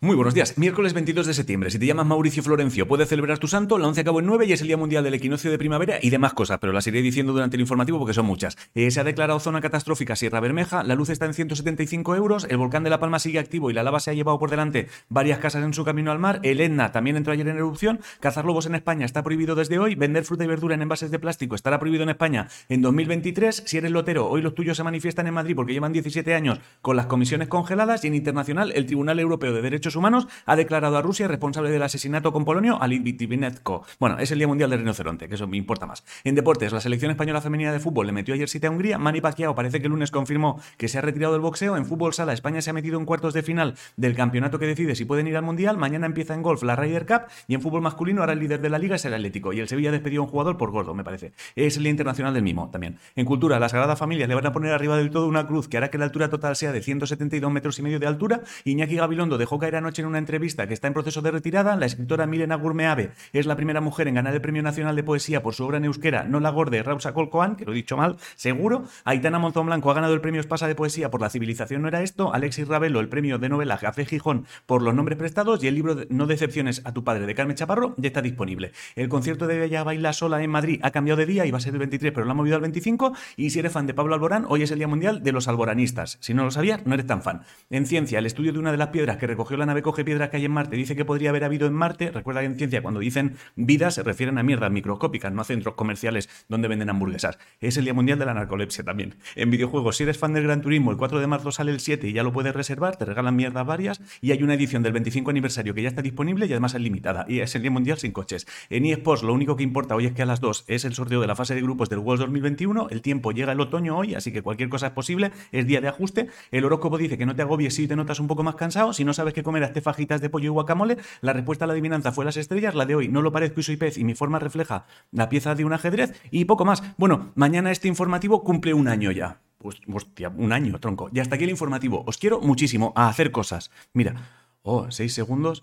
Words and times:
Muy 0.00 0.14
buenos 0.14 0.32
días. 0.32 0.56
Miércoles 0.56 0.94
22 0.94 1.26
de 1.26 1.34
septiembre. 1.34 1.72
Si 1.72 1.78
te 1.80 1.84
llamas 1.84 2.06
Mauricio 2.06 2.40
Florencio, 2.40 2.86
puedes 2.86 3.08
celebrar 3.08 3.38
tu 3.38 3.48
santo. 3.48 3.78
La 3.78 3.88
11 3.88 4.02
acabó 4.02 4.20
en 4.20 4.26
9 4.26 4.46
y 4.46 4.52
es 4.52 4.60
el 4.60 4.68
Día 4.68 4.76
Mundial 4.76 5.02
del 5.02 5.14
Equinoccio 5.14 5.50
de 5.50 5.58
Primavera 5.58 5.98
y 6.00 6.10
demás 6.10 6.34
cosas, 6.34 6.60
pero 6.60 6.72
las 6.72 6.86
iré 6.86 7.02
diciendo 7.02 7.32
durante 7.32 7.56
el 7.56 7.62
informativo 7.62 7.98
porque 7.98 8.14
son 8.14 8.24
muchas. 8.24 8.56
Eh, 8.76 8.92
se 8.92 9.00
ha 9.00 9.02
declarado 9.04 9.40
zona 9.40 9.60
catastrófica 9.60 10.14
Sierra 10.14 10.38
Bermeja, 10.38 10.84
la 10.84 10.94
luz 10.94 11.08
está 11.08 11.26
en 11.26 11.34
175 11.34 12.14
euros, 12.14 12.46
el 12.48 12.58
volcán 12.58 12.84
de 12.84 12.90
La 12.90 13.00
Palma 13.00 13.18
sigue 13.18 13.40
activo 13.40 13.72
y 13.72 13.74
la 13.74 13.82
lava 13.82 13.98
se 13.98 14.12
ha 14.12 14.14
llevado 14.14 14.38
por 14.38 14.50
delante 14.50 14.86
varias 15.08 15.40
casas 15.40 15.64
en 15.64 15.74
su 15.74 15.84
camino 15.84 16.12
al 16.12 16.20
mar. 16.20 16.38
El 16.44 16.60
Etna 16.60 16.92
también 16.92 17.16
entró 17.16 17.32
ayer 17.32 17.48
en 17.48 17.56
erupción. 17.56 17.98
Cazar 18.20 18.44
lobos 18.44 18.66
en 18.66 18.76
España 18.76 19.04
está 19.04 19.24
prohibido 19.24 19.56
desde 19.56 19.80
hoy. 19.80 19.96
Vender 19.96 20.22
fruta 20.22 20.44
y 20.44 20.46
verdura 20.46 20.76
en 20.76 20.82
envases 20.82 21.10
de 21.10 21.18
plástico 21.18 21.56
estará 21.56 21.80
prohibido 21.80 22.04
en 22.04 22.10
España 22.10 22.46
en 22.68 22.82
2023. 22.82 23.64
Si 23.66 23.78
eres 23.78 23.90
lotero, 23.90 24.28
hoy 24.28 24.42
los 24.42 24.54
tuyos 24.54 24.76
se 24.76 24.84
manifiestan 24.84 25.26
en 25.26 25.34
Madrid 25.34 25.56
porque 25.56 25.72
llevan 25.72 25.92
17 25.92 26.36
años 26.36 26.60
con 26.82 26.94
las 26.94 27.06
comisiones 27.06 27.48
congeladas 27.48 28.04
y 28.04 28.06
en 28.06 28.14
internacional 28.14 28.70
el 28.76 28.86
Tribunal 28.86 29.18
Europeo 29.18 29.52
de 29.52 29.60
Derechos 29.60 29.87
Humanos 29.96 30.28
ha 30.46 30.56
declarado 30.56 30.96
a 30.96 31.02
Rusia 31.02 31.28
responsable 31.28 31.70
del 31.70 31.82
asesinato 31.82 32.32
con 32.32 32.44
Polonio 32.44 32.80
a 32.80 32.86
Litvinenko. 32.88 33.84
Bueno, 33.98 34.18
es 34.18 34.30
el 34.30 34.38
Día 34.38 34.48
Mundial 34.48 34.70
del 34.70 34.80
Rinoceronte, 34.80 35.28
que 35.28 35.34
eso 35.34 35.46
me 35.46 35.56
importa 35.56 35.86
más. 35.86 36.04
En 36.24 36.34
deportes, 36.34 36.72
la 36.72 36.80
selección 36.80 37.10
española 37.10 37.40
femenina 37.40 37.72
de 37.72 37.80
fútbol 37.80 38.06
le 38.06 38.12
metió 38.12 38.34
ayer 38.34 38.48
7 38.48 38.66
a 38.66 38.70
Hungría. 38.70 38.98
Manny 38.98 39.20
Pacquiao 39.20 39.54
parece 39.54 39.80
que 39.80 39.86
el 39.86 39.92
lunes 39.92 40.10
confirmó 40.10 40.60
que 40.76 40.88
se 40.88 40.98
ha 40.98 41.00
retirado 41.00 41.32
del 41.32 41.42
boxeo. 41.42 41.76
En 41.76 41.86
fútbol 41.86 42.14
sala, 42.14 42.32
España 42.32 42.62
se 42.62 42.70
ha 42.70 42.72
metido 42.72 42.98
en 42.98 43.04
cuartos 43.04 43.34
de 43.34 43.42
final 43.42 43.74
del 43.96 44.14
campeonato 44.14 44.58
que 44.58 44.66
decide 44.66 44.94
si 44.94 45.04
pueden 45.04 45.26
ir 45.26 45.36
al 45.36 45.42
Mundial. 45.42 45.78
Mañana 45.78 46.06
empieza 46.06 46.34
en 46.34 46.42
golf 46.42 46.62
la 46.62 46.76
Ryder 46.76 47.06
Cup 47.06 47.22
y 47.46 47.54
en 47.54 47.62
fútbol 47.62 47.82
masculino 47.82 48.20
ahora 48.20 48.32
el 48.32 48.40
líder 48.40 48.60
de 48.60 48.70
la 48.70 48.78
liga 48.78 48.96
es 48.96 49.04
el 49.04 49.14
Atlético. 49.14 49.52
Y 49.52 49.60
el 49.60 49.68
Sevilla 49.68 49.90
despedió 49.90 50.20
a 50.20 50.24
un 50.24 50.30
jugador 50.30 50.56
por 50.56 50.70
gordo, 50.70 50.94
me 50.94 51.04
parece. 51.04 51.32
Es 51.56 51.76
el 51.76 51.82
Día 51.84 51.90
Internacional 51.90 52.34
del 52.34 52.42
Mimo 52.42 52.70
también. 52.70 52.98
En 53.16 53.24
cultura, 53.24 53.58
la 53.58 53.68
Sagrada 53.68 53.96
Familia 53.96 54.26
le 54.26 54.34
van 54.34 54.46
a 54.46 54.52
poner 54.52 54.72
arriba 54.72 54.96
del 54.96 55.10
todo 55.10 55.26
una 55.26 55.46
cruz 55.46 55.68
que 55.68 55.76
hará 55.76 55.90
que 55.90 55.98
la 55.98 56.04
altura 56.04 56.28
total 56.28 56.56
sea 56.56 56.72
de 56.72 56.82
172 56.82 57.50
metros 57.50 57.78
y 57.78 57.82
medio 57.82 57.98
de 57.98 58.06
altura. 58.06 58.40
Iñaki 58.64 58.96
Gabilondo 58.96 59.38
dejó 59.38 59.58
caer 59.58 59.76
anoche 59.78 60.02
en 60.02 60.08
una 60.08 60.18
entrevista 60.18 60.66
que 60.66 60.74
está 60.74 60.88
en 60.88 60.94
proceso 60.94 61.22
de 61.22 61.30
retirada. 61.30 61.76
La 61.76 61.86
escritora 61.86 62.26
Milena 62.26 62.56
Gurmeave 62.56 63.12
es 63.32 63.46
la 63.46 63.56
primera 63.56 63.80
mujer 63.80 64.08
en 64.08 64.14
ganar 64.14 64.34
el 64.34 64.40
Premio 64.40 64.62
Nacional 64.62 64.96
de 64.96 65.02
Poesía 65.02 65.42
por 65.42 65.54
su 65.54 65.64
obra 65.64 65.78
en 65.78 65.90
No 66.30 66.40
la 66.40 66.50
gorde 66.50 66.82
Rausa 66.82 67.14
Colcoan, 67.14 67.56
que 67.56 67.64
lo 67.64 67.72
he 67.72 67.74
dicho 67.74 67.96
mal, 67.96 68.16
seguro. 68.36 68.84
Aitana 69.04 69.38
Monzón 69.38 69.66
Blanco 69.66 69.90
ha 69.90 69.94
ganado 69.94 70.14
el 70.14 70.20
Premio 70.20 70.40
Espasa 70.40 70.68
de 70.68 70.74
Poesía 70.74 71.10
por 71.10 71.20
La 71.20 71.30
civilización 71.30 71.82
no 71.82 71.88
era 71.88 72.02
esto. 72.02 72.34
Alexis 72.34 72.68
Ravelo 72.68 73.00
el 73.00 73.08
premio 73.08 73.38
de 73.38 73.48
novela 73.48 73.78
Café 73.78 74.04
Gijón 74.04 74.46
por 74.66 74.82
los 74.82 74.94
nombres 74.94 75.18
prestados 75.18 75.62
y 75.62 75.68
el 75.68 75.74
libro 75.74 75.96
No 76.10 76.26
decepciones 76.26 76.82
a 76.84 76.92
tu 76.92 77.04
padre 77.04 77.26
de 77.26 77.34
Carmen 77.34 77.56
Chaparro 77.56 77.94
ya 77.96 78.08
está 78.08 78.22
disponible. 78.22 78.72
El 78.96 79.08
concierto 79.08 79.46
de 79.46 79.58
Bella 79.58 79.84
Baila 79.84 80.12
Sola 80.12 80.42
en 80.42 80.50
Madrid 80.50 80.80
ha 80.82 80.90
cambiado 80.90 81.18
de 81.18 81.26
día, 81.26 81.46
iba 81.46 81.58
a 81.58 81.60
ser 81.60 81.72
el 81.72 81.78
23, 81.78 82.12
pero 82.12 82.26
lo 82.26 82.32
ha 82.32 82.34
movido 82.34 82.56
al 82.56 82.62
25. 82.62 83.12
Y 83.36 83.50
si 83.50 83.58
eres 83.58 83.72
fan 83.72 83.86
de 83.86 83.94
Pablo 83.94 84.14
Alborán, 84.14 84.44
hoy 84.48 84.62
es 84.62 84.70
el 84.70 84.78
Día 84.78 84.88
Mundial 84.88 85.22
de 85.22 85.32
los 85.32 85.48
Alboranistas. 85.48 86.18
Si 86.20 86.34
no 86.34 86.44
lo 86.44 86.50
sabías, 86.50 86.86
no 86.86 86.94
eres 86.94 87.06
tan 87.06 87.22
fan. 87.22 87.42
En 87.70 87.86
ciencia, 87.86 88.18
el 88.18 88.26
estudio 88.26 88.52
de 88.52 88.58
una 88.58 88.72
de 88.72 88.78
las 88.78 88.88
piedras 88.88 89.16
que 89.16 89.26
recogió 89.26 89.56
la 89.56 89.66
nave 89.68 89.82
Coge 89.82 90.04
Piedras 90.04 90.30
que 90.30 90.38
hay 90.38 90.44
en 90.44 90.50
Marte 90.50 90.76
dice 90.76 90.96
que 90.96 91.04
podría 91.04 91.30
haber 91.30 91.44
habido 91.44 91.66
en 91.66 91.74
Marte. 91.74 92.10
Recuerda 92.10 92.40
que 92.40 92.46
en 92.46 92.56
ciencia, 92.56 92.82
cuando 92.82 93.00
dicen 93.00 93.36
vida, 93.54 93.90
se 93.92 94.02
refieren 94.02 94.38
a 94.38 94.42
mierdas 94.42 94.72
microscópicas, 94.72 95.32
no 95.32 95.42
a 95.42 95.44
centros 95.44 95.74
comerciales 95.74 96.28
donde 96.48 96.68
venden 96.68 96.90
hamburguesas. 96.90 97.38
Es 97.60 97.76
el 97.76 97.84
Día 97.84 97.94
Mundial 97.94 98.18
de 98.18 98.26
la 98.26 98.34
Narcolepsia 98.34 98.84
también. 98.84 99.14
En 99.36 99.50
videojuegos, 99.50 99.96
si 99.96 100.02
eres 100.02 100.18
fan 100.18 100.32
del 100.32 100.44
Gran 100.44 100.60
Turismo, 100.60 100.90
el 100.90 100.96
4 100.96 101.20
de 101.20 101.26
marzo 101.26 101.52
sale 101.52 101.70
el 101.70 101.80
7 101.80 102.08
y 102.08 102.12
ya 102.12 102.22
lo 102.22 102.32
puedes 102.32 102.54
reservar, 102.54 102.96
te 102.96 103.04
regalan 103.04 103.36
mierdas 103.36 103.66
varias. 103.66 104.00
Y 104.20 104.32
hay 104.32 104.42
una 104.42 104.54
edición 104.54 104.82
del 104.82 104.92
25 104.92 105.30
aniversario 105.30 105.74
que 105.74 105.82
ya 105.82 105.88
está 105.88 106.02
disponible 106.02 106.46
y 106.46 106.52
además 106.52 106.74
es 106.74 106.80
limitada. 106.80 107.24
Y 107.28 107.40
es 107.40 107.54
el 107.54 107.62
Día 107.62 107.70
Mundial 107.70 107.98
sin 107.98 108.12
coches. 108.12 108.46
En 108.70 108.84
eSports, 108.86 109.22
lo 109.22 109.32
único 109.32 109.56
que 109.56 109.62
importa 109.62 109.94
hoy 109.94 110.06
es 110.06 110.12
que 110.12 110.22
a 110.22 110.26
las 110.26 110.40
2 110.40 110.64
es 110.66 110.84
el 110.84 110.94
sorteo 110.94 111.20
de 111.20 111.26
la 111.26 111.36
fase 111.36 111.54
de 111.54 111.62
grupos 111.62 111.88
del 111.88 112.00
World 112.00 112.22
2021. 112.22 112.88
El 112.90 113.02
tiempo 113.02 113.32
llega 113.32 113.52
el 113.52 113.60
otoño 113.60 113.96
hoy, 113.96 114.14
así 114.14 114.32
que 114.32 114.42
cualquier 114.42 114.68
cosa 114.68 114.88
es 114.88 114.92
posible. 114.92 115.32
Es 115.52 115.66
día 115.66 115.80
de 115.80 115.88
ajuste. 115.88 116.28
El 116.50 116.64
horóscopo 116.64 116.98
dice 116.98 117.18
que 117.18 117.26
no 117.26 117.36
te 117.36 117.42
agobies 117.42 117.74
si 117.74 117.86
te 117.86 117.96
notas 117.96 118.20
un 118.20 118.26
poco 118.26 118.42
más 118.42 118.54
cansado. 118.54 118.92
Si 118.92 119.04
no 119.04 119.12
sabes 119.12 119.34
qué 119.34 119.42
comer, 119.58 119.64
hazte 119.64 119.80
fajitas 119.80 120.20
de 120.20 120.30
pollo 120.30 120.46
y 120.46 120.48
guacamole. 120.48 120.96
La 121.20 121.32
respuesta 121.32 121.64
a 121.64 121.68
la 121.68 121.72
adivinanza 121.72 122.12
fue 122.12 122.24
las 122.24 122.36
estrellas. 122.36 122.74
La 122.74 122.86
de 122.86 122.94
hoy 122.94 123.08
no 123.08 123.22
lo 123.22 123.32
parezco 123.32 123.60
y 123.60 123.62
soy 123.62 123.76
pez 123.76 123.98
y 123.98 124.04
mi 124.04 124.14
forma 124.14 124.38
refleja 124.38 124.86
la 125.10 125.28
pieza 125.28 125.54
de 125.54 125.64
un 125.64 125.72
ajedrez 125.72 126.20
y 126.30 126.44
poco 126.44 126.64
más. 126.64 126.82
Bueno, 126.96 127.32
mañana 127.34 127.70
este 127.70 127.88
informativo 127.88 128.42
cumple 128.42 128.74
un 128.74 128.88
año 128.88 129.10
ya. 129.10 129.40
Pues, 129.58 129.80
hostia, 129.92 130.28
un 130.28 130.52
año, 130.52 130.78
tronco. 130.78 131.10
Y 131.12 131.20
hasta 131.20 131.34
aquí 131.34 131.44
el 131.44 131.50
informativo. 131.50 132.04
Os 132.06 132.18
quiero 132.18 132.40
muchísimo 132.40 132.92
a 132.94 133.08
hacer 133.08 133.32
cosas. 133.32 133.70
Mira, 133.92 134.14
oh, 134.62 134.90
seis 134.90 135.12
segundos. 135.14 135.62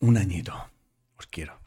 Un 0.00 0.16
añito. 0.16 0.54
Os 1.18 1.26
quiero. 1.26 1.61